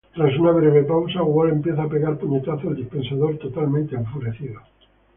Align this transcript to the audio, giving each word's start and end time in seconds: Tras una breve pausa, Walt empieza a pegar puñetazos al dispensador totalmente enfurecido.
Tras 0.15 0.35
una 0.39 0.49
breve 0.49 0.81
pausa, 0.85 1.21
Walt 1.21 1.53
empieza 1.53 1.83
a 1.83 1.87
pegar 1.87 2.17
puñetazos 2.17 2.65
al 2.65 2.75
dispensador 2.75 3.37
totalmente 3.37 3.95
enfurecido. 3.95 4.59